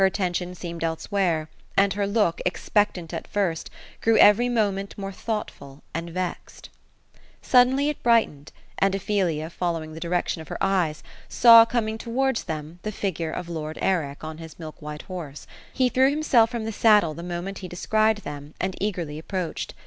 [0.03, 1.47] attention seemed elsewhere;
[1.77, 3.69] and her look, expectant at first,
[4.01, 6.71] grew every moment more thoughtful and vexed.
[7.13, 7.51] THE ROSE OF EL8INORB.
[7.51, 12.45] 211 Suddenly, it brightened; and Ophelia, following the direction of her eyes, saw, coining towards
[12.45, 15.45] them, the figure of lord Eric, on his milk % white horse.
[15.71, 19.75] He threw himself from the saddle the moment he descried them, and eagerly approached.